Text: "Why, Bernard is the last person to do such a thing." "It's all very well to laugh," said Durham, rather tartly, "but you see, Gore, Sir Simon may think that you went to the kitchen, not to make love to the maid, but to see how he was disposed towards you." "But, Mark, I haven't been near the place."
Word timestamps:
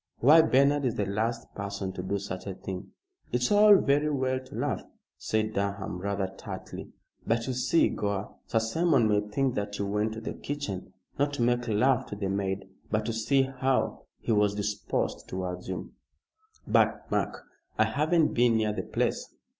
"Why, 0.17 0.41
Bernard 0.41 0.83
is 0.83 0.95
the 0.95 1.05
last 1.05 1.53
person 1.53 1.93
to 1.93 2.01
do 2.01 2.17
such 2.17 2.47
a 2.47 2.55
thing." 2.55 2.87
"It's 3.31 3.51
all 3.51 3.75
very 3.75 4.09
well 4.09 4.39
to 4.39 4.55
laugh," 4.55 4.81
said 5.15 5.53
Durham, 5.53 5.99
rather 5.99 6.25
tartly, 6.39 6.89
"but 7.27 7.45
you 7.45 7.53
see, 7.53 7.87
Gore, 7.89 8.35
Sir 8.47 8.57
Simon 8.57 9.07
may 9.07 9.19
think 9.21 9.53
that 9.53 9.77
you 9.77 9.85
went 9.85 10.13
to 10.13 10.19
the 10.21 10.33
kitchen, 10.33 10.91
not 11.19 11.33
to 11.33 11.43
make 11.43 11.67
love 11.67 12.07
to 12.07 12.15
the 12.15 12.29
maid, 12.29 12.65
but 12.89 13.05
to 13.05 13.13
see 13.13 13.43
how 13.43 14.05
he 14.17 14.31
was 14.31 14.55
disposed 14.55 15.27
towards 15.29 15.67
you." 15.67 15.91
"But, 16.65 17.05
Mark, 17.11 17.43
I 17.77 17.83
haven't 17.83 18.33
been 18.33 18.55
near 18.57 18.73
the 18.73 18.81
place." 18.81 19.31